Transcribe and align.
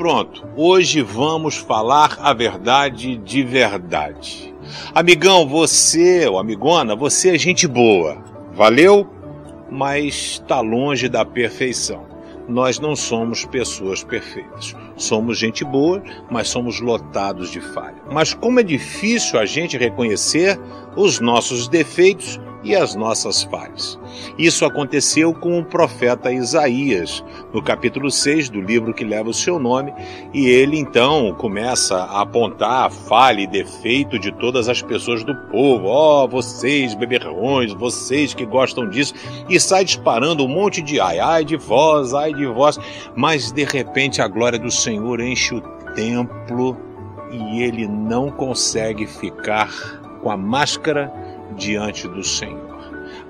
Pronto, 0.00 0.48
hoje 0.56 1.02
vamos 1.02 1.58
falar 1.58 2.18
a 2.20 2.32
verdade 2.32 3.18
de 3.18 3.42
verdade. 3.42 4.54
Amigão, 4.94 5.46
você, 5.46 6.26
ou 6.26 6.38
amigona, 6.38 6.96
você 6.96 7.34
é 7.34 7.38
gente 7.38 7.68
boa. 7.68 8.16
Valeu? 8.52 9.06
Mas 9.70 10.14
está 10.14 10.60
longe 10.60 11.06
da 11.06 11.22
perfeição. 11.22 12.09
Nós 12.50 12.80
não 12.80 12.96
somos 12.96 13.44
pessoas 13.44 14.02
perfeitas. 14.02 14.74
Somos 14.96 15.38
gente 15.38 15.64
boa, 15.64 16.02
mas 16.28 16.48
somos 16.48 16.80
lotados 16.80 17.48
de 17.48 17.60
falha. 17.60 18.02
Mas 18.10 18.34
como 18.34 18.58
é 18.58 18.62
difícil 18.64 19.38
a 19.38 19.46
gente 19.46 19.78
reconhecer 19.78 20.58
os 20.96 21.20
nossos 21.20 21.68
defeitos 21.68 22.40
e 22.62 22.74
as 22.76 22.94
nossas 22.94 23.42
falhas. 23.42 23.98
Isso 24.38 24.64
aconteceu 24.64 25.32
com 25.32 25.58
o 25.58 25.64
profeta 25.64 26.32
Isaías, 26.32 27.24
no 27.52 27.62
capítulo 27.62 28.10
6 28.10 28.48
do 28.48 28.60
livro 28.60 28.92
que 28.92 29.04
leva 29.04 29.30
o 29.30 29.34
seu 29.34 29.58
nome, 29.58 29.92
e 30.32 30.46
ele 30.48 30.78
então 30.78 31.34
começa 31.34 31.96
a 31.96 32.22
apontar 32.22 32.86
a 32.86 32.90
falha 32.90 33.40
e 33.40 33.46
defeito 33.46 34.18
de 34.18 34.30
todas 34.32 34.68
as 34.68 34.82
pessoas 34.82 35.24
do 35.24 35.34
povo. 35.50 35.86
Ó, 35.86 36.24
oh, 36.24 36.28
vocês 36.28 36.94
beberrões, 36.94 37.72
vocês 37.72 38.34
que 38.34 38.44
gostam 38.44 38.88
disso, 38.88 39.14
e 39.48 39.58
sai 39.58 39.84
disparando 39.84 40.44
um 40.44 40.48
monte 40.48 40.82
de 40.82 41.00
ai, 41.00 41.18
ai 41.18 41.44
de 41.44 41.56
vós, 41.56 42.14
ai 42.14 42.32
de 42.32 42.46
vós, 42.46 42.78
mas 43.16 43.52
de 43.52 43.64
repente 43.64 44.20
a 44.20 44.28
glória 44.28 44.58
do 44.58 44.70
Senhor 44.70 45.20
enche 45.20 45.54
o 45.54 45.60
templo 45.94 46.76
e 47.30 47.62
ele 47.62 47.86
não 47.86 48.30
consegue 48.30 49.06
ficar 49.06 49.70
com 50.22 50.30
a 50.30 50.36
máscara 50.36 51.12
diante 51.56 52.08
do 52.08 52.22
Senhor. 52.22 52.70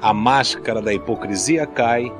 A 0.00 0.14
máscara 0.14 0.80
da 0.80 0.92
hipocrisia 0.92 1.66
cai 1.66 2.12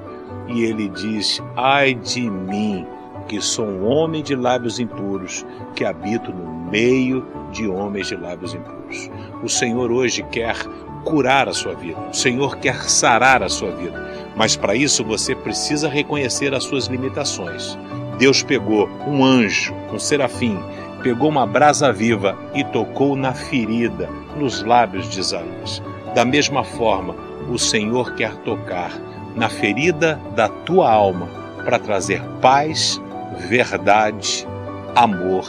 e 0.48 0.64
ele 0.64 0.88
diz: 0.88 1.42
Ai 1.56 1.94
de 1.94 2.28
mim, 2.28 2.86
que 3.28 3.40
sou 3.40 3.66
um 3.66 3.86
homem 3.86 4.22
de 4.22 4.34
lábios 4.34 4.78
impuros, 4.78 5.46
que 5.74 5.84
habito 5.84 6.32
no 6.32 6.70
meio 6.70 7.26
de 7.52 7.68
homens 7.68 8.08
de 8.08 8.16
lábios 8.16 8.54
impuros. 8.54 9.10
O 9.42 9.48
Senhor 9.48 9.90
hoje 9.90 10.22
quer 10.30 10.56
curar 11.04 11.48
a 11.48 11.54
sua 11.54 11.74
vida, 11.74 11.98
o 12.10 12.14
Senhor 12.14 12.56
quer 12.56 12.82
sarar 12.82 13.42
a 13.42 13.48
sua 13.48 13.70
vida, 13.70 14.32
mas 14.36 14.56
para 14.56 14.74
isso 14.74 15.04
você 15.04 15.34
precisa 15.34 15.88
reconhecer 15.88 16.54
as 16.54 16.64
suas 16.64 16.86
limitações. 16.86 17.78
Deus 18.18 18.42
pegou 18.42 18.86
um 19.06 19.24
anjo, 19.24 19.74
um 19.92 19.98
serafim, 19.98 20.58
pegou 21.02 21.28
uma 21.28 21.46
brasa 21.46 21.92
viva 21.92 22.36
e 22.54 22.64
tocou 22.64 23.16
na 23.16 23.32
ferida, 23.32 24.08
nos 24.36 24.62
lábios 24.62 25.08
de 25.08 25.20
Isaías. 25.20 25.82
Da 26.14 26.24
mesma 26.24 26.64
forma, 26.64 27.14
o 27.48 27.58
Senhor 27.58 28.14
quer 28.14 28.34
tocar 28.38 28.92
na 29.34 29.48
ferida 29.48 30.20
da 30.34 30.48
tua 30.48 30.90
alma 30.90 31.28
para 31.64 31.78
trazer 31.78 32.22
paz, 32.40 33.00
verdade, 33.48 34.46
amor 34.94 35.44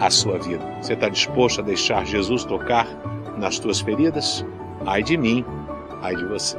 à 0.00 0.10
sua 0.10 0.38
vida. 0.38 0.64
Você 0.80 0.92
está 0.92 1.08
disposto 1.08 1.60
a 1.60 1.64
deixar 1.64 2.06
Jesus 2.06 2.44
tocar 2.44 2.86
nas 3.38 3.58
tuas 3.58 3.80
feridas? 3.80 4.44
Ai 4.86 5.02
de 5.02 5.16
mim, 5.16 5.44
ai 6.02 6.14
de 6.14 6.24
você. 6.26 6.56